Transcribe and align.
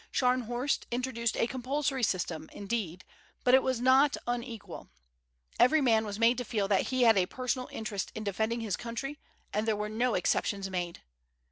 Scharnhorst 0.11 0.87
introduced 0.89 1.37
a 1.37 1.45
compulsory 1.45 2.01
system, 2.01 2.49
indeed, 2.51 3.05
but 3.43 3.53
it 3.53 3.61
was 3.61 3.79
not 3.79 4.17
unequal. 4.25 4.89
Every 5.59 5.79
man 5.79 6.05
was 6.05 6.17
made 6.17 6.39
to 6.39 6.43
feel 6.43 6.67
that 6.69 6.87
he 6.87 7.03
had 7.03 7.19
a 7.19 7.27
personal 7.27 7.69
interest 7.71 8.11
in 8.15 8.23
defending 8.23 8.61
his 8.61 8.75
country, 8.75 9.19
and 9.53 9.67
there 9.67 9.75
were 9.75 9.89
no 9.89 10.15
exemptions 10.15 10.67
made. 10.71 11.03